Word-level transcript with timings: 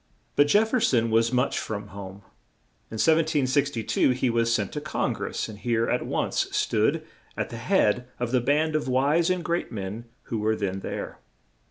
But 0.35 0.47
Jef 0.47 0.69
fer 0.71 0.79
son 0.79 1.11
was 1.11 1.31
much 1.31 1.59
from 1.59 1.89
home. 1.89 2.21
In 2.89 2.97
1762 2.97 4.09
he 4.09 4.31
was 4.31 4.51
sent 4.51 4.71
to 4.71 4.81
Con 4.81 5.13
gress, 5.13 5.47
and 5.47 5.59
here 5.59 5.85
he 5.87 5.93
at 5.93 6.07
once 6.07 6.47
stood 6.49 7.05
at 7.37 7.51
the 7.51 7.57
head 7.57 8.07
of 8.19 8.31
the 8.31 8.41
band 8.41 8.75
of 8.75 8.87
wise 8.87 9.29
and 9.29 9.45
great 9.45 9.71
men 9.71 10.05
who 10.23 10.39
were 10.39 10.55
then 10.55 10.79
there. 10.79 11.19